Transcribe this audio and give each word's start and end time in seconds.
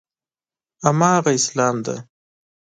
هماغه 0.85 1.31
اسلام 1.39 1.75
دی. 1.85 1.97